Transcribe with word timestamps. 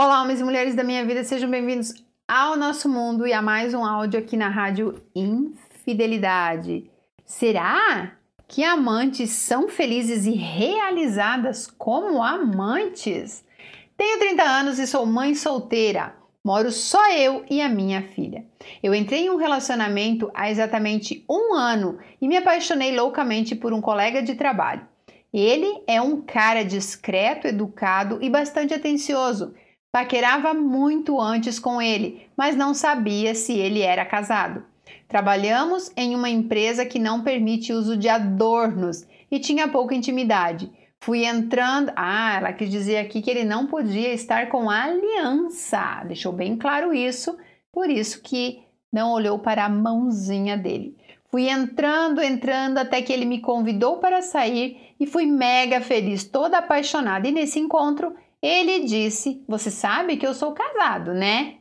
Olá, 0.00 0.22
homens 0.22 0.38
e 0.38 0.44
mulheres 0.44 0.76
da 0.76 0.84
minha 0.84 1.04
vida, 1.04 1.24
sejam 1.24 1.50
bem-vindos 1.50 1.92
ao 2.28 2.56
nosso 2.56 2.88
mundo 2.88 3.26
e 3.26 3.32
a 3.32 3.42
mais 3.42 3.74
um 3.74 3.84
áudio 3.84 4.20
aqui 4.20 4.36
na 4.36 4.48
Rádio 4.48 5.02
Infidelidade. 5.12 6.88
Será 7.24 8.12
que 8.46 8.62
amantes 8.62 9.30
são 9.30 9.68
felizes 9.68 10.24
e 10.24 10.30
realizadas 10.30 11.66
como 11.66 12.22
amantes? 12.22 13.44
Tenho 13.96 14.20
30 14.20 14.42
anos 14.44 14.78
e 14.78 14.86
sou 14.86 15.04
mãe 15.04 15.34
solteira. 15.34 16.14
Moro 16.44 16.70
só 16.70 17.10
eu 17.10 17.44
e 17.50 17.60
a 17.60 17.68
minha 17.68 18.02
filha. 18.02 18.46
Eu 18.80 18.94
entrei 18.94 19.22
em 19.22 19.30
um 19.30 19.36
relacionamento 19.36 20.30
há 20.32 20.48
exatamente 20.48 21.24
um 21.28 21.56
ano 21.56 21.98
e 22.22 22.28
me 22.28 22.36
apaixonei 22.36 22.96
loucamente 22.96 23.56
por 23.56 23.72
um 23.72 23.80
colega 23.80 24.22
de 24.22 24.36
trabalho. 24.36 24.86
Ele 25.34 25.82
é 25.88 26.00
um 26.00 26.20
cara 26.20 26.64
discreto, 26.64 27.48
educado 27.48 28.20
e 28.22 28.30
bastante 28.30 28.72
atencioso 28.72 29.54
Paquerava 29.90 30.52
muito 30.52 31.20
antes 31.20 31.58
com 31.58 31.80
ele, 31.80 32.28
mas 32.36 32.54
não 32.54 32.74
sabia 32.74 33.34
se 33.34 33.54
ele 33.54 33.80
era 33.80 34.04
casado. 34.04 34.64
Trabalhamos 35.08 35.90
em 35.96 36.14
uma 36.14 36.28
empresa 36.28 36.84
que 36.84 36.98
não 36.98 37.22
permite 37.22 37.72
uso 37.72 37.96
de 37.96 38.08
adornos 38.08 39.06
e 39.30 39.38
tinha 39.38 39.66
pouca 39.66 39.94
intimidade. 39.94 40.70
Fui 41.00 41.24
entrando. 41.24 41.90
Ah, 41.96 42.36
ela 42.36 42.52
quis 42.52 42.70
dizer 42.70 42.98
aqui 42.98 43.22
que 43.22 43.30
ele 43.30 43.44
não 43.44 43.66
podia 43.66 44.12
estar 44.12 44.48
com 44.48 44.68
aliança. 44.68 46.02
Deixou 46.06 46.32
bem 46.32 46.56
claro 46.56 46.92
isso, 46.92 47.36
por 47.72 47.88
isso 47.88 48.20
que 48.22 48.62
não 48.92 49.12
olhou 49.12 49.38
para 49.38 49.64
a 49.64 49.68
mãozinha 49.68 50.56
dele. 50.56 50.96
Fui 51.30 51.48
entrando, 51.48 52.22
entrando 52.22 52.78
até 52.78 53.00
que 53.00 53.12
ele 53.12 53.24
me 53.24 53.40
convidou 53.40 53.98
para 53.98 54.22
sair 54.22 54.94
e 54.98 55.06
fui 55.06 55.26
mega 55.26 55.80
feliz, 55.80 56.24
toda 56.24 56.58
apaixonada. 56.58 57.28
E 57.28 57.32
nesse 57.32 57.58
encontro 57.58 58.14
ele 58.42 58.84
disse: 58.84 59.44
Você 59.48 59.70
sabe 59.70 60.16
que 60.16 60.26
eu 60.26 60.34
sou 60.34 60.52
casado, 60.52 61.12
né? 61.12 61.56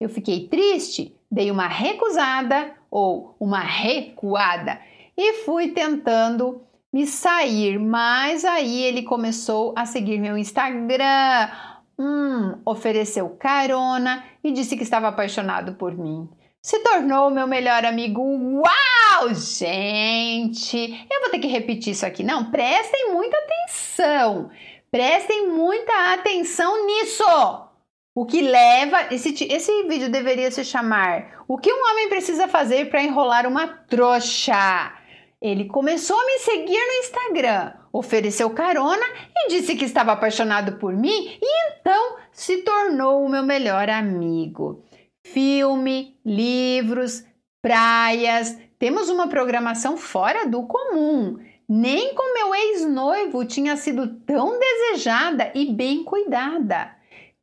Eu 0.00 0.08
fiquei 0.08 0.48
triste, 0.48 1.14
dei 1.30 1.50
uma 1.50 1.68
recusada 1.68 2.74
ou 2.90 3.36
uma 3.38 3.60
recuada 3.60 4.80
e 5.16 5.44
fui 5.44 5.68
tentando 5.68 6.62
me 6.92 7.06
sair, 7.06 7.78
mas 7.78 8.44
aí 8.44 8.82
ele 8.82 9.02
começou 9.02 9.72
a 9.76 9.86
seguir 9.86 10.18
meu 10.18 10.36
Instagram, 10.36 11.48
hum, 11.98 12.60
ofereceu 12.66 13.30
carona 13.30 14.24
e 14.44 14.52
disse 14.52 14.76
que 14.76 14.82
estava 14.82 15.08
apaixonado 15.08 15.74
por 15.74 15.96
mim. 15.96 16.28
Se 16.60 16.78
tornou 16.78 17.28
meu 17.28 17.46
melhor 17.46 17.84
amigo. 17.84 18.22
Uau, 18.22 19.34
gente! 19.34 21.06
Eu 21.10 21.20
vou 21.22 21.30
ter 21.30 21.40
que 21.40 21.48
repetir 21.48 21.92
isso 21.92 22.06
aqui. 22.06 22.22
Não, 22.22 22.52
prestem 22.52 23.12
muita 23.12 23.36
atenção. 23.36 24.48
Prestem 24.92 25.48
muita 25.48 26.12
atenção 26.12 26.84
nisso! 26.84 27.24
O 28.14 28.26
que 28.26 28.42
leva. 28.42 29.06
Esse, 29.10 29.32
esse 29.50 29.84
vídeo 29.84 30.10
deveria 30.10 30.50
se 30.50 30.62
chamar 30.66 31.42
O 31.48 31.56
que 31.56 31.72
um 31.72 31.82
homem 31.90 32.10
precisa 32.10 32.46
fazer 32.46 32.90
para 32.90 33.02
enrolar 33.02 33.46
uma 33.46 33.66
trouxa? 33.66 34.92
Ele 35.40 35.64
começou 35.64 36.14
a 36.14 36.26
me 36.26 36.38
seguir 36.40 36.78
no 36.78 36.92
Instagram, 37.00 37.72
ofereceu 37.90 38.50
carona 38.50 39.06
e 39.34 39.48
disse 39.48 39.74
que 39.76 39.86
estava 39.86 40.12
apaixonado 40.12 40.76
por 40.76 40.92
mim 40.92 41.38
e 41.40 41.70
então 41.70 42.18
se 42.30 42.58
tornou 42.58 43.24
o 43.24 43.30
meu 43.30 43.42
melhor 43.42 43.88
amigo. 43.88 44.84
Filme, 45.26 46.20
livros, 46.22 47.24
praias, 47.62 48.58
temos 48.78 49.08
uma 49.08 49.26
programação 49.26 49.96
fora 49.96 50.46
do 50.46 50.66
comum. 50.66 51.38
Nem 51.68 52.14
com 52.14 52.34
meu 52.34 52.54
ex-noivo 52.54 53.44
tinha 53.44 53.76
sido 53.76 54.06
tão 54.26 54.58
desejada 54.58 55.50
e 55.54 55.72
bem 55.72 56.04
cuidada. 56.04 56.94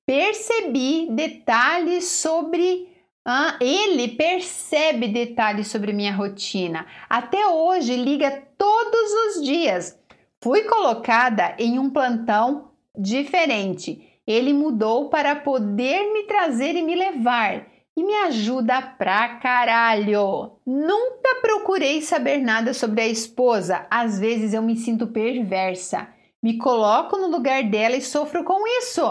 Percebi 0.05 1.07
detalhes 1.11 2.05
sobre. 2.05 2.89
Ah, 3.25 3.57
ele 3.61 4.07
percebe 4.09 5.07
detalhes 5.07 5.67
sobre 5.67 5.93
minha 5.93 6.15
rotina. 6.15 6.85
Até 7.09 7.47
hoje 7.47 7.95
liga 7.95 8.43
todos 8.57 9.11
os 9.27 9.43
dias. 9.43 9.99
Fui 10.41 10.63
colocada 10.63 11.55
em 11.59 11.77
um 11.77 11.89
plantão 11.89 12.71
diferente. 12.97 14.21
Ele 14.25 14.53
mudou 14.53 15.09
para 15.09 15.35
poder 15.35 16.11
me 16.13 16.23
trazer 16.23 16.75
e 16.75 16.81
me 16.81 16.95
levar 16.95 17.67
e 17.99 18.03
me 18.03 18.15
ajuda 18.15 18.81
pra 18.81 19.39
caralho. 19.39 20.53
Nunca 20.65 21.41
procurei 21.41 22.01
saber 22.01 22.37
nada 22.37 22.73
sobre 22.73 23.01
a 23.01 23.07
esposa, 23.07 23.85
às 23.91 24.17
vezes 24.17 24.53
eu 24.53 24.61
me 24.61 24.77
sinto 24.77 25.07
perversa. 25.07 26.07
Me 26.41 26.57
coloco 26.57 27.17
no 27.17 27.27
lugar 27.27 27.61
dela 27.63 27.97
e 27.97 28.01
sofro 28.01 28.45
com 28.45 28.65
isso, 28.79 29.01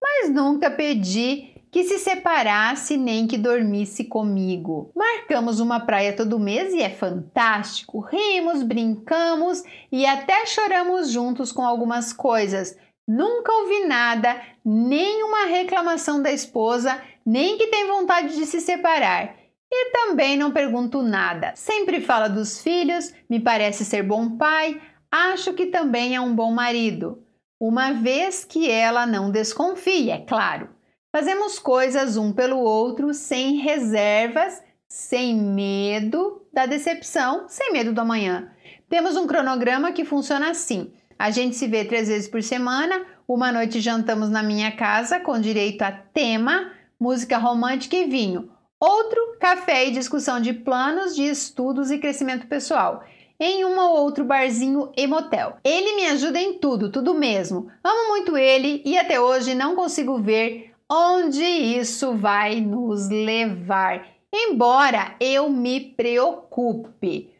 mas 0.00 0.30
nunca 0.30 0.70
pedi 0.70 1.52
que 1.70 1.84
se 1.84 1.98
separasse 1.98 2.96
nem 2.96 3.26
que 3.26 3.36
dormisse 3.36 4.04
comigo. 4.04 4.90
Marcamos 4.96 5.60
uma 5.60 5.80
praia 5.80 6.16
todo 6.16 6.38
mês 6.38 6.72
e 6.72 6.80
é 6.80 6.88
fantástico. 6.88 8.00
Rimos, 8.00 8.62
brincamos 8.62 9.62
e 9.92 10.06
até 10.06 10.46
choramos 10.46 11.10
juntos 11.10 11.52
com 11.52 11.66
algumas 11.66 12.14
coisas. 12.14 12.74
Nunca 13.06 13.52
ouvi 13.52 13.86
nada, 13.86 14.40
nenhuma 14.64 15.46
reclamação 15.46 16.22
da 16.22 16.30
esposa, 16.30 17.00
nem 17.28 17.58
que 17.58 17.66
tem 17.66 17.86
vontade 17.86 18.34
de 18.34 18.46
se 18.46 18.58
separar. 18.58 19.36
E 19.70 19.90
também 19.92 20.34
não 20.34 20.50
pergunto 20.50 21.02
nada. 21.02 21.52
Sempre 21.54 22.00
fala 22.00 22.26
dos 22.26 22.62
filhos, 22.62 23.12
me 23.28 23.38
parece 23.38 23.84
ser 23.84 24.02
bom 24.02 24.38
pai, 24.38 24.80
acho 25.12 25.52
que 25.52 25.66
também 25.66 26.16
é 26.16 26.20
um 26.22 26.34
bom 26.34 26.50
marido. 26.50 27.22
Uma 27.60 27.92
vez 27.92 28.46
que 28.46 28.70
ela 28.70 29.06
não 29.06 29.30
desconfia, 29.30 30.14
é 30.14 30.20
claro. 30.20 30.70
Fazemos 31.14 31.58
coisas 31.58 32.16
um 32.16 32.32
pelo 32.32 32.60
outro 32.60 33.12
sem 33.12 33.56
reservas, 33.56 34.62
sem 34.88 35.36
medo 35.36 36.46
da 36.50 36.64
decepção, 36.64 37.44
sem 37.46 37.74
medo 37.74 37.92
do 37.92 38.00
amanhã. 38.00 38.50
Temos 38.88 39.18
um 39.18 39.26
cronograma 39.26 39.92
que 39.92 40.02
funciona 40.02 40.48
assim: 40.48 40.94
a 41.18 41.30
gente 41.30 41.56
se 41.56 41.66
vê 41.66 41.84
três 41.84 42.08
vezes 42.08 42.26
por 42.26 42.42
semana, 42.42 43.04
uma 43.26 43.52
noite 43.52 43.80
jantamos 43.80 44.30
na 44.30 44.42
minha 44.42 44.72
casa 44.72 45.20
com 45.20 45.38
direito 45.38 45.82
a 45.82 45.92
tema 45.92 46.77
música 47.00 47.38
romântica 47.38 47.96
e 47.96 48.06
vinho. 48.06 48.50
Outro, 48.80 49.36
café 49.40 49.86
e 49.86 49.90
discussão 49.90 50.40
de 50.40 50.52
planos 50.52 51.14
de 51.14 51.22
estudos 51.22 51.90
e 51.90 51.98
crescimento 51.98 52.46
pessoal. 52.46 53.02
Em 53.40 53.64
um 53.64 53.78
ou 53.78 53.98
outro 53.98 54.24
barzinho 54.24 54.92
e 54.96 55.06
motel. 55.06 55.56
Ele 55.64 55.96
me 55.96 56.06
ajuda 56.06 56.40
em 56.40 56.58
tudo, 56.58 56.90
tudo 56.90 57.14
mesmo. 57.14 57.70
Amo 57.82 58.08
muito 58.08 58.36
ele 58.36 58.82
e 58.84 58.98
até 58.98 59.20
hoje 59.20 59.54
não 59.54 59.76
consigo 59.76 60.18
ver 60.18 60.72
onde 60.90 61.44
isso 61.44 62.16
vai 62.16 62.60
nos 62.60 63.08
levar. 63.08 64.06
Embora 64.32 65.14
eu 65.20 65.48
me 65.48 65.80
preocupe. 65.80 67.32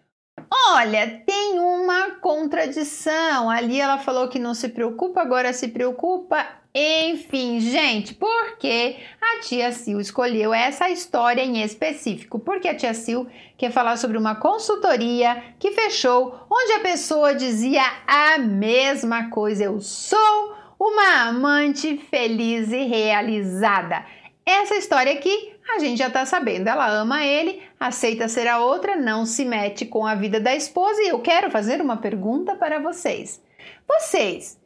Olha, 0.51 1.23
tem 1.27 1.59
uma 1.59 2.13
contradição. 2.21 3.51
Ali 3.51 3.81
ela 3.81 3.99
falou 3.99 4.29
que 4.29 4.39
não 4.39 4.55
se 4.55 4.69
preocupa, 4.69 5.21
agora 5.21 5.53
se 5.53 5.69
preocupa. 5.69 6.47
Enfim, 6.81 7.59
gente, 7.59 8.15
por 8.15 8.56
que 8.56 8.99
a 9.21 9.41
tia 9.41 9.72
Sil 9.75 9.99
escolheu 9.99 10.55
essa 10.55 10.89
história 10.89 11.43
em 11.43 11.61
específico? 11.61 12.39
Porque 12.39 12.69
a 12.69 12.75
tia 12.75 12.94
Sil 12.94 13.27
quer 13.59 13.72
falar 13.72 13.97
sobre 13.97 14.16
uma 14.16 14.37
consultoria 14.37 15.43
que 15.59 15.72
fechou, 15.72 16.47
onde 16.49 16.75
a 16.75 16.78
pessoa 16.81 17.34
dizia 17.34 17.83
a 18.06 18.39
mesma 18.39 19.28
coisa: 19.28 19.65
eu 19.65 19.81
sou 19.81 20.55
uma 20.78 21.22
amante 21.22 21.97
feliz 22.09 22.71
e 22.71 22.84
realizada. 22.84 24.06
Essa 24.47 24.77
história 24.77 25.15
aqui 25.15 25.53
a 25.75 25.81
gente 25.81 25.99
já 25.99 26.06
está 26.06 26.25
sabendo. 26.25 26.69
Ela 26.69 26.87
ama 26.87 27.27
ele, 27.27 27.60
aceita 27.81 28.28
ser 28.28 28.47
a 28.47 28.60
outra, 28.60 28.95
não 28.95 29.27
se 29.27 29.45
mete 29.45 29.84
com 29.84 30.06
a 30.06 30.15
vida 30.15 30.39
da 30.39 30.55
esposa. 30.55 31.03
E 31.03 31.09
eu 31.09 31.19
quero 31.19 31.50
fazer 31.50 31.81
uma 31.81 31.97
pergunta 31.97 32.55
para 32.55 32.78
vocês. 32.78 33.43
Vocês 33.84 34.56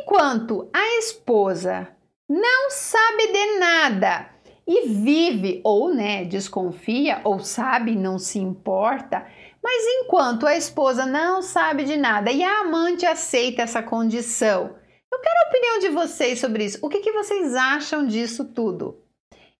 Enquanto 0.00 0.68
a 0.72 0.98
esposa 0.98 1.88
não 2.28 2.70
sabe 2.70 3.26
de 3.26 3.58
nada 3.58 4.30
e 4.66 4.88
vive 4.88 5.60
ou 5.64 5.92
né, 5.92 6.24
desconfia 6.24 7.20
ou 7.24 7.40
sabe, 7.40 7.94
não 7.94 8.18
se 8.18 8.38
importa, 8.38 9.26
mas 9.62 9.84
enquanto 10.00 10.46
a 10.46 10.56
esposa 10.56 11.04
não 11.04 11.42
sabe 11.42 11.84
de 11.84 11.96
nada 11.96 12.30
e 12.32 12.42
a 12.42 12.60
amante 12.60 13.04
aceita 13.04 13.62
essa 13.62 13.82
condição, 13.82 14.74
eu 15.12 15.18
quero 15.20 15.38
a 15.44 15.48
opinião 15.48 15.78
de 15.80 15.88
vocês 15.90 16.40
sobre 16.40 16.64
isso. 16.64 16.78
O 16.80 16.88
que, 16.88 17.00
que 17.00 17.12
vocês 17.12 17.54
acham 17.54 18.06
disso 18.06 18.46
tudo? 18.46 18.98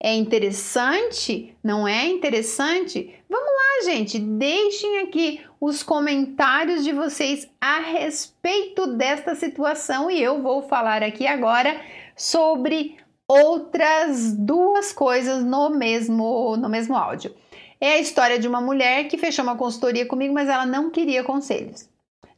É 0.02 0.14
interessante? 0.14 1.56
Não 1.62 1.86
é 1.86 2.06
interessante? 2.06 3.14
Vamos 3.28 3.51
gente, 3.84 4.18
deixem 4.18 5.00
aqui 5.00 5.40
os 5.60 5.82
comentários 5.82 6.84
de 6.84 6.92
vocês 6.92 7.48
a 7.60 7.78
respeito 7.78 8.86
desta 8.86 9.34
situação 9.34 10.10
e 10.10 10.22
eu 10.22 10.42
vou 10.42 10.62
falar 10.62 11.02
aqui 11.02 11.26
agora 11.26 11.80
sobre 12.16 12.96
outras 13.28 14.32
duas 14.32 14.92
coisas 14.92 15.44
no 15.44 15.70
mesmo 15.70 16.56
no 16.56 16.68
mesmo 16.68 16.96
áudio. 16.96 17.34
É 17.80 17.94
a 17.94 17.98
história 17.98 18.38
de 18.38 18.46
uma 18.46 18.60
mulher 18.60 19.08
que 19.08 19.18
fechou 19.18 19.44
uma 19.44 19.56
consultoria 19.56 20.06
comigo, 20.06 20.32
mas 20.32 20.48
ela 20.48 20.64
não 20.64 20.90
queria 20.90 21.24
conselhos. 21.24 21.88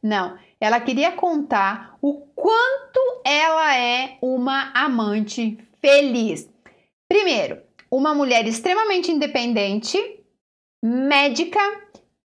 Não, 0.01 0.37
ela 0.59 0.79
queria 0.79 1.11
contar 1.11 1.97
o 2.01 2.21
quanto 2.35 3.21
ela 3.23 3.77
é 3.77 4.17
uma 4.21 4.71
amante 4.73 5.57
feliz? 5.81 6.49
Primeiro, 7.07 7.61
uma 7.91 8.13
mulher 8.15 8.47
extremamente 8.47 9.11
independente, 9.11 10.14
médica, 10.85 11.59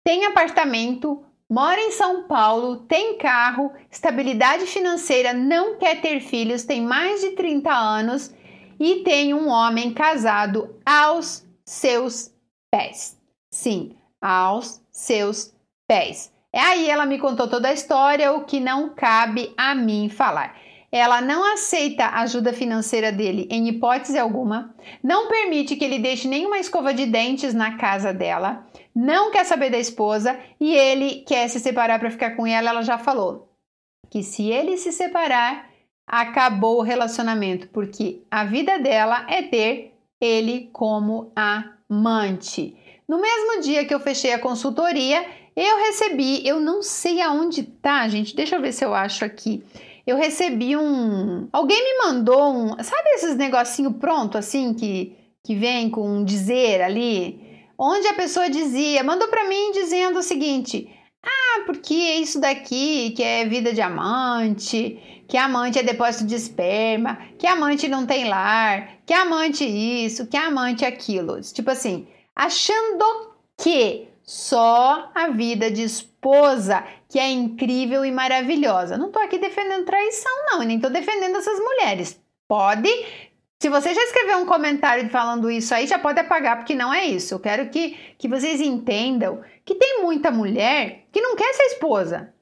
tem 0.01 0.25
apartamento, 0.25 1.21
mora 1.49 1.81
em 1.81 1.91
São 1.91 2.23
Paulo, 2.23 2.77
tem 2.77 3.17
carro, 3.17 3.73
estabilidade 3.91 4.65
financeira, 4.65 5.33
não 5.33 5.77
quer 5.77 5.99
ter 5.99 6.21
filhos, 6.21 6.63
tem 6.63 6.81
mais 6.81 7.19
de 7.19 7.31
30 7.31 7.69
anos 7.69 8.33
e 8.79 9.03
tem 9.03 9.33
um 9.33 9.49
homem 9.49 9.93
casado 9.93 10.73
aos 10.85 11.45
seus 11.65 12.31
pés. 12.71 13.17
Sim, 13.51 13.97
aos 14.21 14.81
seus 14.89 15.53
pés. 15.85 16.31
É 16.53 16.59
aí 16.61 16.89
ela 16.89 17.05
me 17.05 17.19
contou 17.19 17.49
toda 17.49 17.67
a 17.67 17.73
história, 17.73 18.31
o 18.31 18.45
que 18.45 18.61
não 18.61 18.95
cabe 18.95 19.53
a 19.57 19.75
mim 19.75 20.07
falar. 20.07 20.57
Ela 20.91 21.21
não 21.21 21.53
aceita 21.53 22.07
ajuda 22.07 22.53
financeira 22.53 23.11
dele 23.11 23.47
em 23.51 23.67
hipótese 23.67 24.17
alguma, 24.17 24.73
não 25.03 25.27
permite 25.27 25.75
que 25.75 25.83
ele 25.83 25.99
deixe 25.99 26.27
nenhuma 26.27 26.59
escova 26.59 26.93
de 26.93 27.05
dentes 27.05 27.53
na 27.53 27.77
casa 27.77 28.13
dela, 28.13 28.65
não 28.95 29.31
quer 29.31 29.43
saber 29.43 29.69
da 29.69 29.77
esposa 29.77 30.39
e 30.59 30.73
ele 30.73 31.23
quer 31.27 31.49
se 31.49 31.59
separar 31.59 31.99
para 31.99 32.11
ficar 32.11 32.31
com 32.31 32.47
ela. 32.47 32.69
Ela 32.69 32.81
já 32.81 32.97
falou 32.97 33.49
que 34.09 34.23
se 34.23 34.49
ele 34.49 34.77
se 34.77 34.91
separar, 34.91 35.69
acabou 36.07 36.79
o 36.79 36.83
relacionamento, 36.83 37.67
porque 37.69 38.21
a 38.29 38.45
vida 38.45 38.77
dela 38.79 39.25
é 39.27 39.41
ter 39.41 39.93
ele 40.21 40.69
como 40.71 41.31
amante. 41.35 42.77
No 43.07 43.19
mesmo 43.19 43.61
dia 43.61 43.85
que 43.85 43.93
eu 43.93 43.99
fechei 43.99 44.33
a 44.33 44.39
consultoria, 44.39 45.25
eu 45.55 45.77
recebi, 45.77 46.45
eu 46.47 46.59
não 46.59 46.81
sei 46.81 47.21
aonde 47.21 47.63
tá, 47.63 48.07
gente, 48.07 48.35
deixa 48.35 48.55
eu 48.55 48.61
ver 48.61 48.71
se 48.71 48.83
eu 48.83 48.93
acho 48.93 49.23
aqui. 49.23 49.63
Eu 50.05 50.17
recebi 50.17 50.77
um. 50.77 51.47
Alguém 51.51 51.83
me 51.83 52.05
mandou 52.05 52.53
um. 52.53 52.83
Sabe 52.83 53.09
esses 53.15 53.35
negocinho 53.35 53.93
pronto 53.93 54.37
assim 54.37 54.73
que, 54.73 55.17
que 55.43 55.55
vem 55.55 55.89
com 55.89 56.07
um 56.07 56.23
dizer 56.23 56.81
ali? 56.81 57.43
Onde 57.77 58.07
a 58.07 58.13
pessoa 58.13 58.49
dizia, 58.49 59.03
mandou 59.03 59.27
para 59.27 59.47
mim 59.49 59.71
dizendo 59.71 60.19
o 60.19 60.23
seguinte: 60.23 60.89
ah, 61.23 61.63
porque 61.65 61.93
isso 61.93 62.39
daqui 62.39 63.11
que 63.11 63.23
é 63.23 63.45
vida 63.45 63.73
de 63.73 63.81
amante, 63.81 65.23
que 65.27 65.37
amante 65.37 65.79
é 65.79 65.83
depósito 65.83 66.25
de 66.25 66.35
esperma, 66.35 67.17
que 67.39 67.47
amante 67.47 67.87
não 67.87 68.05
tem 68.05 68.29
lar, 68.29 68.99
que 69.05 69.13
amante 69.13 69.65
isso, 69.65 70.27
que 70.27 70.37
amante 70.37 70.85
aquilo. 70.85 71.41
Tipo 71.41 71.71
assim, 71.71 72.07
achando 72.35 73.33
que 73.57 74.07
só 74.23 75.09
a 75.15 75.29
vida 75.29 75.71
de 75.71 75.81
que 77.09 77.19
é 77.19 77.29
incrível 77.29 78.03
e 78.03 78.11
maravilhosa. 78.11 78.97
Não 78.97 79.07
estou 79.07 79.21
aqui 79.21 79.37
defendendo 79.37 79.85
traição, 79.85 80.31
não, 80.47 80.63
e 80.63 80.65
nem 80.65 80.77
estou 80.77 80.89
defendendo 80.89 81.37
essas 81.37 81.59
mulheres. 81.59 82.19
Pode. 82.47 82.89
Se 83.61 83.69
você 83.69 83.93
já 83.93 84.03
escreveu 84.03 84.39
um 84.39 84.45
comentário 84.45 85.09
falando 85.09 85.49
isso 85.49 85.73
aí, 85.73 85.87
já 85.87 85.97
pode 85.97 86.19
apagar, 86.19 86.57
porque 86.57 86.75
não 86.75 86.93
é 86.93 87.05
isso. 87.05 87.33
Eu 87.33 87.39
quero 87.39 87.69
que, 87.69 87.91
que 88.17 88.27
vocês 88.27 88.59
entendam 88.61 89.43
que 89.63 89.75
tem 89.75 90.01
muita 90.01 90.31
mulher 90.31 91.05
que 91.11 91.21
não 91.21 91.35
quer 91.35 91.53
ser 91.53 91.63
esposa. 91.63 92.33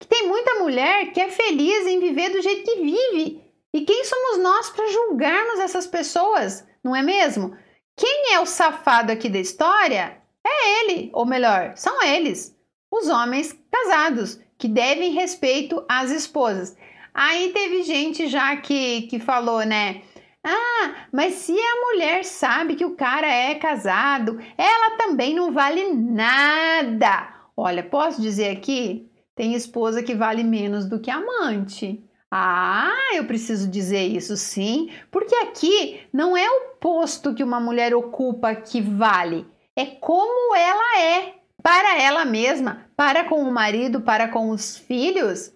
Que 0.00 0.08
tem 0.08 0.26
muita 0.26 0.54
mulher 0.54 1.12
que 1.12 1.20
é 1.20 1.28
feliz 1.28 1.86
em 1.86 2.00
viver 2.00 2.30
do 2.30 2.40
jeito 2.40 2.64
que 2.64 2.80
vive. 2.80 3.42
E 3.72 3.82
quem 3.82 4.04
somos 4.04 4.38
nós 4.38 4.70
para 4.70 4.90
julgarmos 4.90 5.60
essas 5.60 5.86
pessoas, 5.86 6.66
não 6.82 6.94
é 6.96 7.02
mesmo? 7.02 7.56
Quem 7.96 8.34
é 8.34 8.40
o 8.40 8.46
safado 8.46 9.12
aqui 9.12 9.28
da 9.28 9.38
história 9.38 10.20
é 10.46 10.84
ele, 10.84 11.10
ou 11.12 11.26
melhor, 11.26 11.74
são 11.76 12.02
eles, 12.02 12.56
os 12.90 13.08
homens 13.08 13.56
casados, 13.70 14.40
que 14.58 14.68
devem 14.68 15.12
respeito 15.12 15.84
às 15.88 16.10
esposas. 16.10 16.76
Aí 17.14 17.50
teve 17.52 17.82
gente 17.82 18.28
já 18.28 18.56
que, 18.56 19.02
que 19.02 19.18
falou, 19.18 19.64
né? 19.64 20.02
Ah, 20.44 21.06
mas 21.12 21.34
se 21.34 21.52
a 21.52 21.80
mulher 21.86 22.24
sabe 22.24 22.74
que 22.74 22.84
o 22.84 22.96
cara 22.96 23.26
é 23.26 23.54
casado, 23.54 24.38
ela 24.56 24.96
também 24.96 25.34
não 25.34 25.52
vale 25.52 25.92
nada. 25.92 27.34
Olha, 27.56 27.82
posso 27.82 28.22
dizer 28.22 28.56
aqui? 28.56 29.10
Tem 29.34 29.54
esposa 29.54 30.02
que 30.02 30.14
vale 30.14 30.42
menos 30.42 30.86
do 30.86 31.00
que 31.00 31.10
amante. 31.10 32.02
Ah, 32.30 33.10
eu 33.14 33.24
preciso 33.24 33.68
dizer 33.68 34.06
isso 34.06 34.36
sim, 34.36 34.90
porque 35.10 35.34
aqui 35.34 36.00
não 36.12 36.36
é 36.36 36.48
o 36.48 36.76
posto 36.80 37.34
que 37.34 37.42
uma 37.42 37.58
mulher 37.58 37.92
ocupa 37.92 38.54
que 38.54 38.80
vale, 38.80 39.46
é 39.74 39.84
como 39.84 40.54
ela 40.54 41.00
é 41.00 41.39
para 41.62 42.00
ela 42.00 42.24
mesma, 42.24 42.86
para 42.96 43.24
com 43.24 43.42
o 43.42 43.52
marido, 43.52 44.00
para 44.00 44.28
com 44.28 44.50
os 44.50 44.76
filhos. 44.76 45.52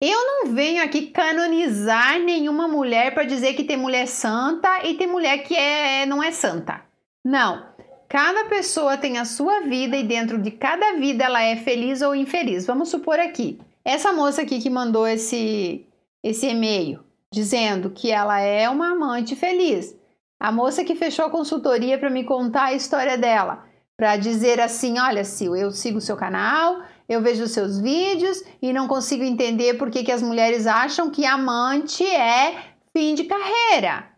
Eu 0.00 0.18
não 0.26 0.52
venho 0.52 0.82
aqui 0.82 1.06
canonizar 1.06 2.18
nenhuma 2.20 2.68
mulher 2.68 3.14
para 3.14 3.24
dizer 3.24 3.54
que 3.54 3.64
tem 3.64 3.76
mulher 3.76 4.06
santa 4.06 4.84
e 4.84 4.94
tem 4.94 5.06
mulher 5.06 5.38
que 5.38 5.54
é, 5.56 6.04
não 6.04 6.22
é 6.22 6.30
santa. 6.30 6.82
Não. 7.24 7.72
Cada 8.08 8.44
pessoa 8.44 8.96
tem 8.96 9.18
a 9.18 9.24
sua 9.24 9.62
vida 9.62 9.96
e 9.96 10.04
dentro 10.04 10.38
de 10.38 10.50
cada 10.50 10.92
vida 10.94 11.24
ela 11.24 11.42
é 11.42 11.56
feliz 11.56 12.02
ou 12.02 12.14
infeliz. 12.14 12.66
Vamos 12.66 12.90
supor 12.90 13.18
aqui, 13.18 13.58
essa 13.84 14.12
moça 14.12 14.42
aqui 14.42 14.60
que 14.60 14.70
mandou 14.70 15.06
esse 15.06 15.86
esse 16.22 16.46
e-mail 16.48 17.04
dizendo 17.34 17.90
que 17.90 18.10
ela 18.10 18.40
é 18.40 18.68
uma 18.68 18.92
amante 18.92 19.34
feliz. 19.34 19.96
A 20.38 20.52
moça 20.52 20.84
que 20.84 20.94
fechou 20.94 21.26
a 21.26 21.30
consultoria 21.30 21.98
para 21.98 22.08
me 22.08 22.24
contar 22.24 22.66
a 22.66 22.74
história 22.74 23.18
dela, 23.18 23.64
para 23.96 24.16
dizer 24.16 24.60
assim: 24.60 24.98
olha, 24.98 25.24
Sil, 25.24 25.54
eu 25.56 25.70
sigo 25.70 25.98
o 25.98 26.00
seu 26.00 26.16
canal, 26.16 26.82
eu 27.08 27.20
vejo 27.20 27.44
os 27.44 27.52
seus 27.52 27.78
vídeos 27.78 28.42
e 28.60 28.72
não 28.72 28.88
consigo 28.88 29.22
entender 29.22 29.74
por 29.74 29.90
que, 29.90 30.04
que 30.04 30.12
as 30.12 30.22
mulheres 30.22 30.66
acham 30.66 31.10
que 31.10 31.24
amante 31.24 32.04
é 32.04 32.74
fim 32.96 33.14
de 33.14 33.24
carreira. 33.24 34.08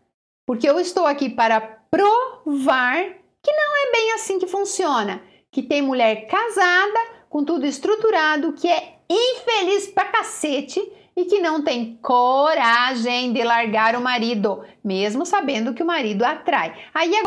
Porque 0.46 0.68
eu 0.68 0.78
estou 0.78 1.06
aqui 1.06 1.28
para 1.28 1.60
provar 1.60 2.96
que 3.42 3.52
não 3.52 3.76
é 3.76 3.92
bem 3.92 4.12
assim 4.12 4.38
que 4.38 4.46
funciona. 4.46 5.20
Que 5.50 5.62
tem 5.62 5.82
mulher 5.82 6.26
casada, 6.26 6.98
com 7.28 7.44
tudo 7.44 7.66
estruturado, 7.66 8.52
que 8.52 8.68
é 8.68 8.98
infeliz 9.08 9.88
pra 9.88 10.04
cacete 10.04 10.80
e 11.16 11.24
que 11.24 11.40
não 11.40 11.62
tem 11.62 11.98
coragem 12.02 13.32
de 13.32 13.42
largar 13.42 13.96
o 13.96 14.00
marido, 14.00 14.62
mesmo 14.84 15.24
sabendo 15.24 15.72
que 15.72 15.82
o 15.82 15.86
marido 15.86 16.22
atrai. 16.24 16.74
Aí 16.92 17.16
a 17.16 17.22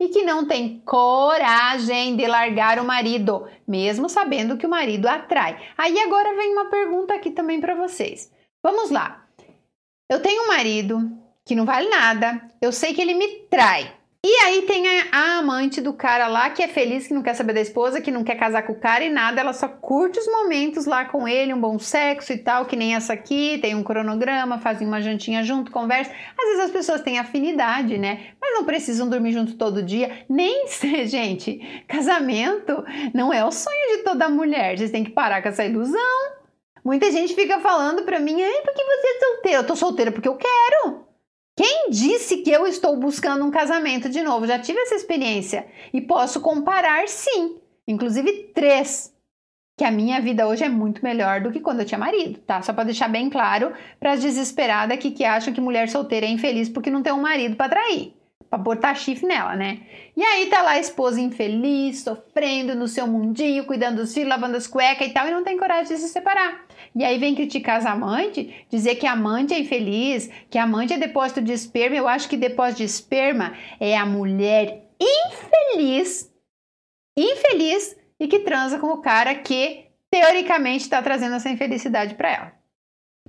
e 0.00 0.08
que 0.08 0.22
não 0.22 0.46
tem 0.46 0.80
coragem 0.80 2.16
de 2.16 2.26
largar 2.26 2.78
o 2.78 2.84
marido, 2.84 3.46
mesmo 3.68 4.08
sabendo 4.08 4.56
que 4.56 4.66
o 4.66 4.70
marido 4.70 5.06
atrai. 5.06 5.60
Aí 5.76 6.00
agora 6.00 6.34
vem 6.34 6.52
uma 6.52 6.70
pergunta 6.70 7.14
aqui 7.14 7.30
também 7.30 7.60
para 7.60 7.74
vocês. 7.74 8.32
Vamos 8.62 8.90
lá. 8.90 9.26
Eu 10.08 10.22
tenho 10.22 10.44
um 10.44 10.48
marido 10.48 10.98
que 11.44 11.54
não 11.54 11.66
vale 11.66 11.88
nada, 11.88 12.48
eu 12.62 12.72
sei 12.72 12.94
que 12.94 13.02
ele 13.02 13.12
me 13.12 13.28
trai. 13.50 13.94
E 14.22 14.36
aí 14.44 14.62
tem 14.62 14.86
a, 14.86 15.06
a, 15.12 15.38
amante 15.38 15.80
do 15.80 15.94
cara 15.94 16.26
lá 16.26 16.50
que 16.50 16.62
é 16.62 16.68
feliz, 16.68 17.06
que 17.06 17.14
não 17.14 17.22
quer 17.22 17.32
saber 17.32 17.54
da 17.54 17.60
esposa, 17.60 18.02
que 18.02 18.10
não 18.10 18.22
quer 18.22 18.36
casar 18.36 18.62
com 18.64 18.74
o 18.74 18.78
cara 18.78 19.02
e 19.02 19.08
nada, 19.08 19.40
ela 19.40 19.54
só 19.54 19.66
curte 19.66 20.18
os 20.18 20.26
momentos 20.26 20.84
lá 20.84 21.06
com 21.06 21.26
ele, 21.26 21.54
um 21.54 21.60
bom 21.60 21.78
sexo 21.78 22.30
e 22.34 22.36
tal, 22.36 22.66
que 22.66 22.76
nem 22.76 22.94
essa 22.94 23.14
aqui, 23.14 23.58
tem 23.62 23.74
um 23.74 23.82
cronograma, 23.82 24.58
fazem 24.58 24.86
uma 24.86 25.00
jantinha 25.00 25.42
junto, 25.42 25.72
conversa. 25.72 26.12
Às 26.38 26.48
vezes 26.48 26.64
as 26.64 26.70
pessoas 26.70 27.00
têm 27.00 27.18
afinidade, 27.18 27.96
né? 27.96 28.32
Mas 28.38 28.52
não 28.52 28.64
precisam 28.64 29.08
dormir 29.08 29.32
junto 29.32 29.56
todo 29.56 29.82
dia, 29.82 30.24
nem 30.28 30.66
ser, 30.68 31.06
gente. 31.06 31.82
Casamento 31.88 32.84
não 33.14 33.32
é 33.32 33.42
o 33.42 33.50
sonho 33.50 33.96
de 33.96 34.04
toda 34.04 34.28
mulher, 34.28 34.76
vocês 34.76 34.90
têm 34.90 35.02
que 35.02 35.12
parar 35.12 35.40
com 35.40 35.48
essa 35.48 35.64
ilusão. 35.64 36.40
Muita 36.84 37.10
gente 37.10 37.34
fica 37.34 37.58
falando 37.60 38.02
pra 38.02 38.20
mim, 38.20 38.42
ai, 38.42 38.62
por 38.62 38.74
que 38.74 38.84
você 38.84 39.06
é 39.06 39.20
solteira? 39.20 39.58
Eu 39.58 39.66
tô 39.66 39.74
solteira 39.74 40.12
porque 40.12 40.28
eu 40.28 40.36
quero. 40.36 41.09
Quem 41.60 41.90
disse 41.90 42.38
que 42.38 42.50
eu 42.50 42.66
estou 42.66 42.96
buscando 42.96 43.44
um 43.44 43.50
casamento 43.50 44.08
de 44.08 44.22
novo? 44.22 44.46
Já 44.46 44.58
tive 44.58 44.80
essa 44.80 44.94
experiência 44.94 45.66
e 45.92 46.00
posso 46.00 46.40
comparar 46.40 47.06
sim, 47.06 47.58
inclusive 47.86 48.50
três. 48.54 49.14
Que 49.76 49.84
a 49.84 49.90
minha 49.90 50.22
vida 50.22 50.48
hoje 50.48 50.64
é 50.64 50.70
muito 50.70 51.04
melhor 51.04 51.42
do 51.42 51.52
que 51.52 51.60
quando 51.60 51.80
eu 51.80 51.84
tinha 51.84 51.98
marido, 51.98 52.38
tá? 52.46 52.62
Só 52.62 52.72
para 52.72 52.84
deixar 52.84 53.08
bem 53.08 53.28
claro 53.28 53.74
para 53.98 54.12
as 54.12 54.22
desesperadas 54.22 54.96
que, 54.96 55.10
que 55.10 55.22
acham 55.22 55.52
que 55.52 55.60
mulher 55.60 55.90
solteira 55.90 56.24
é 56.24 56.30
infeliz 56.30 56.70
porque 56.70 56.88
não 56.88 57.02
tem 57.02 57.12
um 57.12 57.20
marido 57.20 57.56
para 57.56 57.68
trair 57.68 58.14
para 58.50 58.58
botar 58.58 58.96
chifre 58.96 59.28
nela, 59.28 59.54
né? 59.54 59.78
E 60.16 60.22
aí 60.22 60.46
tá 60.46 60.60
lá 60.60 60.72
a 60.72 60.80
esposa 60.80 61.20
infeliz, 61.20 62.00
sofrendo 62.00 62.74
no 62.74 62.88
seu 62.88 63.06
mundinho, 63.06 63.64
cuidando 63.64 63.98
dos 63.98 64.12
filhos, 64.12 64.28
lavando 64.28 64.56
as 64.56 64.66
cuecas 64.66 65.06
e 65.06 65.12
tal, 65.12 65.28
e 65.28 65.30
não 65.30 65.44
tem 65.44 65.56
coragem 65.56 65.94
de 65.94 66.02
se 66.02 66.08
separar. 66.08 66.66
E 66.94 67.04
aí 67.04 67.16
vem 67.16 67.36
criticar 67.36 67.78
as 67.78 67.86
amantes, 67.86 68.52
dizer 68.68 68.96
que 68.96 69.06
a 69.06 69.12
amante 69.12 69.54
é 69.54 69.60
infeliz, 69.60 70.28
que 70.50 70.58
a 70.58 70.64
amante 70.64 70.92
é 70.92 70.98
depósito 70.98 71.40
de 71.40 71.52
esperma. 71.52 71.96
Eu 71.96 72.08
acho 72.08 72.28
que 72.28 72.36
depósito 72.36 72.78
de 72.78 72.84
esperma 72.84 73.54
é 73.78 73.96
a 73.96 74.04
mulher 74.04 74.82
infeliz, 75.00 76.28
infeliz 77.16 77.96
e 78.18 78.26
que 78.26 78.40
transa 78.40 78.80
com 78.80 78.88
o 78.88 79.00
cara 79.00 79.32
que 79.36 79.86
teoricamente 80.10 80.82
está 80.82 81.00
trazendo 81.00 81.36
essa 81.36 81.48
infelicidade 81.48 82.16
para 82.16 82.30
ela. 82.30 82.59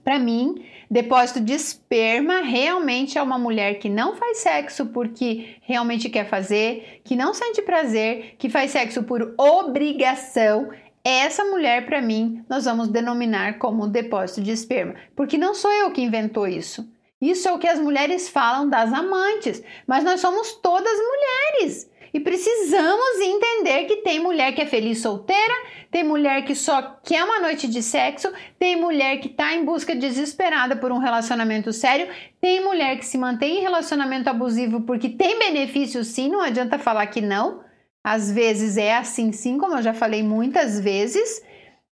Para 0.03 0.17
mim, 0.17 0.65
depósito 0.89 1.39
de 1.39 1.53
esperma 1.53 2.41
realmente 2.41 3.17
é 3.17 3.21
uma 3.21 3.37
mulher 3.37 3.75
que 3.75 3.87
não 3.87 4.15
faz 4.15 4.39
sexo 4.39 4.87
porque 4.87 5.57
realmente 5.61 6.09
quer 6.09 6.27
fazer, 6.27 7.01
que 7.03 7.15
não 7.15 7.33
sente 7.33 7.61
prazer, 7.61 8.35
que 8.39 8.49
faz 8.49 8.71
sexo 8.71 9.03
por 9.03 9.35
obrigação. 9.37 10.71
Essa 11.03 11.43
mulher, 11.43 11.85
para 11.85 12.01
mim, 12.01 12.43
nós 12.49 12.65
vamos 12.65 12.87
denominar 12.87 13.59
como 13.59 13.87
depósito 13.87 14.41
de 14.41 14.51
esperma, 14.51 14.95
porque 15.15 15.37
não 15.37 15.53
sou 15.53 15.71
eu 15.71 15.91
que 15.91 16.01
inventou 16.01 16.47
isso. 16.47 16.89
Isso 17.21 17.47
é 17.47 17.51
o 17.51 17.59
que 17.59 17.67
as 17.67 17.79
mulheres 17.79 18.27
falam 18.29 18.67
das 18.67 18.91
amantes, 18.91 19.63
mas 19.85 20.03
nós 20.03 20.19
somos 20.19 20.53
todas 20.53 20.97
mulheres. 20.97 21.90
E 22.13 22.19
precisamos 22.19 23.19
entender 23.19 23.85
que 23.85 23.97
tem 23.97 24.19
mulher 24.19 24.53
que 24.53 24.61
é 24.61 24.65
feliz 24.65 24.99
solteira, 24.99 25.53
tem 25.89 26.03
mulher 26.03 26.43
que 26.43 26.53
só 26.53 26.99
quer 27.03 27.23
uma 27.23 27.39
noite 27.39 27.67
de 27.67 27.81
sexo, 27.81 28.31
tem 28.59 28.75
mulher 28.75 29.17
que 29.19 29.27
está 29.27 29.53
em 29.53 29.63
busca 29.63 29.95
desesperada 29.95 30.75
por 30.75 30.91
um 30.91 30.97
relacionamento 30.97 31.71
sério, 31.71 32.07
tem 32.39 32.63
mulher 32.63 32.97
que 32.97 33.05
se 33.05 33.17
mantém 33.17 33.59
em 33.59 33.61
relacionamento 33.61 34.29
abusivo 34.29 34.81
porque 34.81 35.09
tem 35.09 35.39
benefícios 35.39 36.07
sim, 36.07 36.29
não 36.29 36.41
adianta 36.41 36.77
falar 36.77 37.07
que 37.07 37.21
não. 37.21 37.63
Às 38.03 38.31
vezes 38.31 38.77
é 38.77 38.95
assim 38.95 39.31
sim, 39.31 39.57
como 39.57 39.75
eu 39.75 39.81
já 39.81 39.93
falei 39.93 40.23
muitas 40.23 40.79
vezes. 40.79 41.41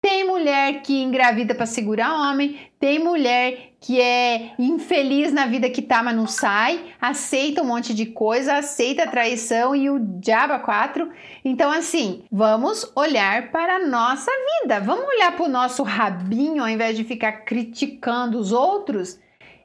Tem 0.05 0.24
mulher 0.24 0.83
que 0.83 1.01
engravida 1.01 1.55
para 1.55 1.65
segurar 1.65 2.13
homem, 2.13 2.59
tem 2.79 3.00
mulher 3.00 3.71
que 3.81 4.00
é 4.00 4.51
infeliz 4.59 5.33
na 5.33 5.47
vida 5.47 5.67
que 5.67 5.81
tá, 5.81 6.03
mas 6.03 6.15
não 6.15 6.27
sai, 6.27 6.93
aceita 7.01 7.63
um 7.63 7.65
monte 7.65 7.91
de 7.91 8.05
coisa, 8.05 8.57
aceita 8.57 9.01
a 9.01 9.07
traição 9.07 9.75
e 9.75 9.89
o 9.89 9.97
diabo 10.00 10.63
quatro. 10.63 11.09
Então, 11.43 11.71
assim, 11.71 12.24
vamos 12.31 12.88
olhar 12.95 13.50
para 13.50 13.77
a 13.77 13.88
nossa 13.88 14.29
vida, 14.62 14.79
vamos 14.79 15.07
olhar 15.07 15.35
para 15.35 15.45
o 15.45 15.50
nosso 15.50 15.81
rabinho 15.81 16.62
ao 16.62 16.69
invés 16.69 16.95
de 16.95 17.03
ficar 17.03 17.43
criticando 17.43 18.38
os 18.38 18.51
outros 18.51 19.19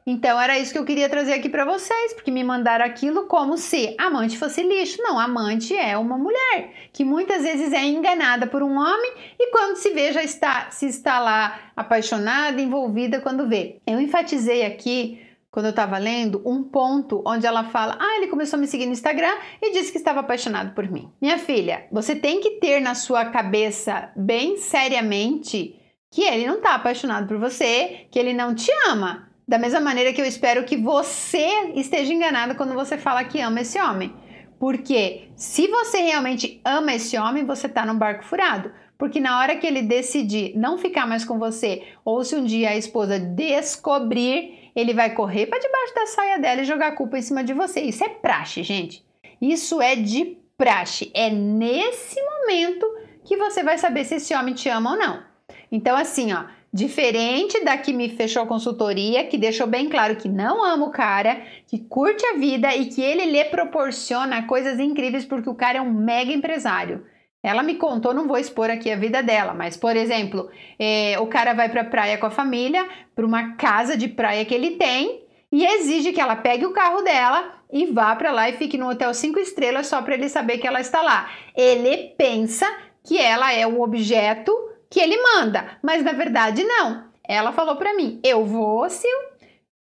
então 0.06 0.40
era 0.40 0.58
isso 0.58 0.72
que 0.72 0.78
eu 0.78 0.84
queria 0.84 1.08
trazer 1.08 1.34
aqui 1.34 1.48
para 1.48 1.64
vocês, 1.64 2.14
porque 2.14 2.30
me 2.30 2.42
mandaram 2.42 2.84
aquilo 2.84 3.26
como 3.26 3.56
se 3.56 3.94
amante 3.98 4.38
fosse 4.38 4.62
lixo. 4.62 5.02
Não, 5.02 5.18
amante 5.18 5.76
é 5.76 5.96
uma 5.96 6.16
mulher 6.16 6.72
que 6.92 7.04
muitas 7.04 7.42
vezes 7.42 7.72
é 7.72 7.84
enganada 7.84 8.46
por 8.46 8.62
um 8.62 8.78
homem 8.78 9.12
e 9.38 9.50
quando 9.50 9.76
se 9.76 9.90
vê 9.90 10.12
já 10.12 10.22
está 10.22 10.70
se 10.70 10.86
está 10.86 11.20
lá 11.20 11.70
apaixonada, 11.76 12.60
envolvida 12.60 13.20
quando 13.20 13.48
vê. 13.48 13.80
Eu 13.86 14.00
enfatizei 14.00 14.64
aqui 14.64 15.20
quando 15.50 15.66
eu 15.66 15.70
estava 15.70 15.98
lendo, 15.98 16.40
um 16.46 16.62
ponto 16.62 17.22
onde 17.26 17.46
ela 17.46 17.64
fala: 17.64 17.98
Ah, 18.00 18.16
ele 18.16 18.28
começou 18.28 18.56
a 18.56 18.60
me 18.60 18.66
seguir 18.66 18.86
no 18.86 18.92
Instagram 18.92 19.34
e 19.60 19.72
disse 19.72 19.90
que 19.92 19.98
estava 19.98 20.20
apaixonado 20.20 20.74
por 20.74 20.88
mim. 20.90 21.10
Minha 21.20 21.38
filha, 21.38 21.86
você 21.90 22.14
tem 22.14 22.40
que 22.40 22.52
ter 22.52 22.80
na 22.80 22.94
sua 22.94 23.26
cabeça 23.26 24.10
bem 24.16 24.56
seriamente 24.56 25.76
que 26.10 26.22
ele 26.22 26.46
não 26.46 26.56
está 26.56 26.74
apaixonado 26.74 27.28
por 27.28 27.38
você, 27.38 28.06
que 28.10 28.18
ele 28.18 28.32
não 28.32 28.54
te 28.54 28.70
ama. 28.88 29.29
Da 29.50 29.58
mesma 29.58 29.80
maneira 29.80 30.12
que 30.12 30.20
eu 30.20 30.24
espero 30.24 30.62
que 30.62 30.76
você 30.76 31.72
esteja 31.74 32.14
enganado 32.14 32.54
quando 32.54 32.72
você 32.72 32.96
fala 32.96 33.24
que 33.24 33.40
ama 33.40 33.62
esse 33.62 33.80
homem. 33.80 34.14
Porque 34.60 35.28
se 35.34 35.66
você 35.66 36.02
realmente 36.02 36.60
ama 36.64 36.94
esse 36.94 37.18
homem, 37.18 37.44
você 37.44 37.66
está 37.66 37.84
num 37.84 37.98
barco 37.98 38.24
furado. 38.24 38.70
Porque 38.96 39.18
na 39.18 39.40
hora 39.40 39.56
que 39.56 39.66
ele 39.66 39.82
decidir 39.82 40.56
não 40.56 40.78
ficar 40.78 41.04
mais 41.04 41.24
com 41.24 41.36
você, 41.36 41.82
ou 42.04 42.22
se 42.22 42.36
um 42.36 42.44
dia 42.44 42.70
a 42.70 42.76
esposa 42.76 43.18
descobrir, 43.18 44.70
ele 44.76 44.94
vai 44.94 45.14
correr 45.16 45.46
para 45.46 45.58
debaixo 45.58 45.94
da 45.96 46.06
saia 46.06 46.38
dela 46.38 46.60
e 46.60 46.64
jogar 46.64 46.86
a 46.86 46.96
culpa 46.96 47.18
em 47.18 47.22
cima 47.22 47.42
de 47.42 47.52
você. 47.52 47.80
Isso 47.80 48.04
é 48.04 48.08
praxe, 48.08 48.62
gente. 48.62 49.04
Isso 49.42 49.82
é 49.82 49.96
de 49.96 50.38
praxe. 50.56 51.10
É 51.12 51.28
nesse 51.28 52.22
momento 52.22 52.86
que 53.24 53.36
você 53.36 53.64
vai 53.64 53.78
saber 53.78 54.04
se 54.04 54.14
esse 54.14 54.32
homem 54.32 54.54
te 54.54 54.68
ama 54.68 54.92
ou 54.92 54.96
não. 54.96 55.24
Então, 55.72 55.96
assim, 55.96 56.32
ó 56.32 56.44
Diferente 56.72 57.64
da 57.64 57.76
que 57.76 57.92
me 57.92 58.08
fechou 58.10 58.44
a 58.44 58.46
consultoria, 58.46 59.26
que 59.26 59.36
deixou 59.36 59.66
bem 59.66 59.88
claro 59.88 60.14
que 60.14 60.28
não 60.28 60.64
ama 60.64 60.86
o 60.86 60.90
cara, 60.90 61.42
que 61.66 61.80
curte 61.80 62.24
a 62.26 62.34
vida 62.34 62.74
e 62.76 62.86
que 62.86 63.02
ele 63.02 63.24
lhe 63.26 63.44
proporciona 63.46 64.46
coisas 64.46 64.78
incríveis 64.78 65.24
porque 65.24 65.50
o 65.50 65.54
cara 65.54 65.78
é 65.78 65.80
um 65.80 65.92
mega 65.92 66.32
empresário. 66.32 67.04
Ela 67.42 67.62
me 67.62 67.74
contou, 67.74 68.14
não 68.14 68.28
vou 68.28 68.38
expor 68.38 68.70
aqui 68.70 68.90
a 68.92 68.96
vida 68.96 69.22
dela, 69.22 69.52
mas, 69.52 69.76
por 69.76 69.96
exemplo, 69.96 70.48
é, 70.78 71.18
o 71.18 71.26
cara 71.26 71.54
vai 71.54 71.68
pra 71.70 71.84
praia 71.84 72.18
com 72.18 72.26
a 72.26 72.30
família, 72.30 72.86
para 73.16 73.26
uma 73.26 73.56
casa 73.56 73.96
de 73.96 74.06
praia 74.06 74.44
que 74.44 74.54
ele 74.54 74.72
tem, 74.72 75.24
e 75.50 75.64
exige 75.64 76.12
que 76.12 76.20
ela 76.20 76.36
pegue 76.36 76.66
o 76.66 76.72
carro 76.72 77.02
dela 77.02 77.52
e 77.72 77.86
vá 77.86 78.14
para 78.14 78.30
lá 78.30 78.48
e 78.48 78.56
fique 78.56 78.78
no 78.78 78.88
hotel 78.88 79.12
cinco 79.12 79.40
estrelas 79.40 79.88
só 79.88 80.00
para 80.02 80.14
ele 80.14 80.28
saber 80.28 80.58
que 80.58 80.66
ela 80.66 80.80
está 80.80 81.02
lá. 81.02 81.30
Ele 81.56 82.14
pensa 82.16 82.66
que 83.02 83.18
ela 83.18 83.52
é 83.52 83.66
um 83.66 83.80
objeto 83.80 84.52
que 84.90 85.00
ele 85.00 85.16
manda, 85.22 85.78
mas 85.82 86.02
na 86.02 86.12
verdade 86.12 86.64
não. 86.64 87.08
Ela 87.26 87.52
falou 87.52 87.76
para 87.76 87.94
mim: 87.94 88.20
"Eu 88.24 88.44
vou 88.44 88.90
se 88.90 89.06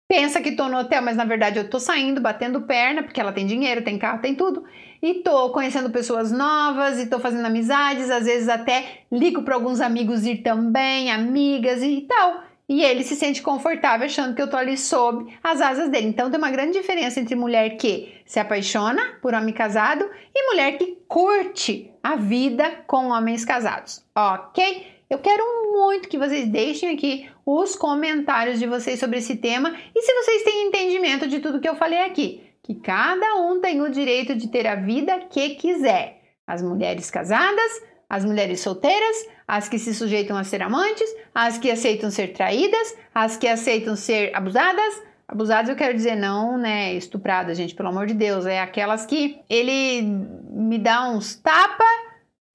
pensa 0.07 0.41
que 0.41 0.51
tô 0.55 0.67
no 0.67 0.79
hotel, 0.79 1.01
mas 1.01 1.17
na 1.17 1.25
verdade 1.25 1.57
eu 1.59 1.69
tô 1.69 1.79
saindo, 1.79 2.21
batendo 2.21 2.61
perna, 2.61 3.03
porque 3.03 3.19
ela 3.19 3.31
tem 3.31 3.45
dinheiro, 3.45 3.83
tem 3.83 3.97
carro, 3.97 4.21
tem 4.21 4.35
tudo, 4.35 4.63
e 5.01 5.15
tô 5.15 5.49
conhecendo 5.49 5.89
pessoas 5.89 6.31
novas 6.31 6.99
e 6.99 7.07
tô 7.07 7.19
fazendo 7.19 7.45
amizades, 7.45 8.09
às 8.09 8.25
vezes 8.25 8.49
até 8.49 9.01
ligo 9.11 9.43
para 9.43 9.55
alguns 9.55 9.81
amigos 9.81 10.25
ir 10.25 10.37
também, 10.37 11.11
amigas 11.11 11.81
e 11.81 12.01
tal. 12.01 12.43
E 12.67 12.83
ele 12.83 13.03
se 13.03 13.15
sente 13.15 13.43
confortável 13.43 14.07
achando 14.07 14.33
que 14.35 14.41
eu 14.41 14.49
tô 14.49 14.57
ali 14.57 14.75
sob 14.75 15.31
as 15.43 15.61
asas 15.61 15.87
dele. 15.89 16.07
Então 16.07 16.31
tem 16.31 16.39
uma 16.39 16.49
grande 16.49 16.79
diferença 16.79 17.19
entre 17.19 17.35
mulher 17.35 17.77
que 17.77 18.11
se 18.25 18.39
apaixona 18.39 19.19
por 19.21 19.35
homem 19.35 19.53
casado 19.53 20.03
e 20.33 20.47
mulher 20.49 20.75
que 20.75 20.97
curte 21.07 21.91
a 22.01 22.15
vida 22.15 22.83
com 22.87 23.09
homens 23.09 23.45
casados, 23.45 24.03
ok? 24.15 24.94
Eu 25.09 25.19
quero 25.19 25.43
muito 25.71 26.09
que 26.09 26.17
vocês 26.17 26.47
deixem 26.47 26.89
aqui 26.89 27.29
os 27.45 27.75
comentários 27.75 28.57
de 28.57 28.65
vocês 28.65 28.99
sobre 28.99 29.19
esse 29.19 29.35
tema 29.35 29.75
e 29.93 30.01
se 30.01 30.13
vocês 30.13 30.43
têm 30.43 30.67
entendimento 30.67 31.27
de 31.27 31.39
tudo 31.39 31.59
que 31.59 31.69
eu 31.69 31.75
falei 31.75 31.99
aqui, 31.99 32.43
que 32.63 32.73
cada 32.73 33.35
um 33.35 33.61
tem 33.61 33.81
o 33.81 33.89
direito 33.89 34.35
de 34.35 34.47
ter 34.47 34.65
a 34.65 34.75
vida 34.75 35.19
que 35.29 35.51
quiser. 35.51 36.21
As 36.47 36.61
mulheres 36.63 37.11
casadas, 37.11 37.83
as 38.09 38.25
mulheres 38.25 38.61
solteiras, 38.61 39.27
as 39.47 39.69
que 39.69 39.77
se 39.77 39.93
sujeitam 39.93 40.35
a 40.35 40.43
ser 40.43 40.63
amantes, 40.63 41.07
as 41.33 41.59
que 41.59 41.69
aceitam 41.69 42.09
ser 42.09 42.33
traídas, 42.33 42.97
as 43.13 43.37
que 43.37 43.47
aceitam 43.47 43.95
ser 43.95 44.35
abusadas. 44.35 45.03
Abusadas 45.27 45.69
eu 45.69 45.75
quero 45.75 45.93
dizer 45.93 46.15
não, 46.15 46.57
né, 46.57 46.93
estupradas, 46.93 47.57
gente, 47.57 47.75
pelo 47.75 47.89
amor 47.89 48.07
de 48.07 48.13
Deus, 48.15 48.47
é 48.47 48.59
aquelas 48.59 49.05
que 49.05 49.39
ele 49.47 50.01
me 50.49 50.79
dá 50.79 51.09
uns 51.09 51.35
tapa 51.35 51.83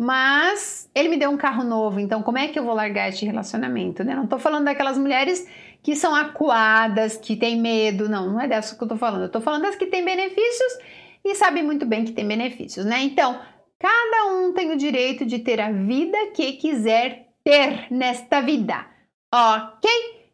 mas 0.00 0.88
ele 0.94 1.10
me 1.10 1.18
deu 1.18 1.28
um 1.28 1.36
carro 1.36 1.62
novo, 1.62 2.00
então 2.00 2.22
como 2.22 2.38
é 2.38 2.48
que 2.48 2.58
eu 2.58 2.64
vou 2.64 2.72
largar 2.72 3.10
este 3.10 3.26
relacionamento? 3.26 4.02
Né? 4.02 4.14
Não 4.14 4.24
estou 4.24 4.38
falando 4.38 4.64
daquelas 4.64 4.96
mulheres 4.96 5.46
que 5.82 5.94
são 5.94 6.14
acuadas, 6.14 7.18
que 7.18 7.36
têm 7.36 7.60
medo, 7.60 8.08
não, 8.08 8.32
não 8.32 8.40
é 8.40 8.48
dessa 8.48 8.74
que 8.74 8.82
eu 8.82 8.86
estou 8.86 8.96
falando. 8.96 9.20
Eu 9.20 9.26
estou 9.26 9.42
falando 9.42 9.64
das 9.64 9.76
que 9.76 9.84
têm 9.84 10.02
benefícios 10.02 10.78
e 11.22 11.34
sabem 11.34 11.62
muito 11.62 11.84
bem 11.84 12.06
que 12.06 12.12
têm 12.12 12.26
benefícios, 12.26 12.86
né? 12.86 13.02
Então, 13.02 13.38
cada 13.78 14.32
um 14.32 14.54
tem 14.54 14.72
o 14.72 14.76
direito 14.78 15.26
de 15.26 15.40
ter 15.40 15.60
a 15.60 15.70
vida 15.70 16.16
que 16.34 16.52
quiser 16.52 17.26
ter 17.44 17.86
nesta 17.90 18.40
vida, 18.40 18.86
ok? 19.30 19.90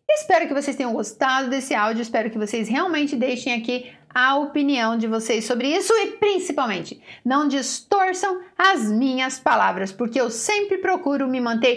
Espero 0.09 0.47
que 0.47 0.55
vocês 0.55 0.77
tenham 0.77 0.93
gostado 0.93 1.51
desse 1.51 1.75
áudio, 1.75 2.03
espero 2.03 2.31
que 2.31 2.39
vocês 2.39 2.69
realmente 2.69 3.17
deixem 3.17 3.53
aqui 3.53 3.93
a 4.15 4.37
opinião 4.37 4.97
de 4.97 5.07
vocês 5.07 5.45
sobre 5.45 5.69
isso 5.69 5.93
e 5.93 6.13
principalmente 6.13 7.03
não 7.25 7.49
distorçam 7.49 8.41
as 8.57 8.91
minhas 8.91 9.39
palavras, 9.39 9.93
porque 9.93 10.21
eu 10.21 10.31
sempre 10.31 10.79
procuro 10.79 11.29
me 11.29 11.41
manter 11.41 11.75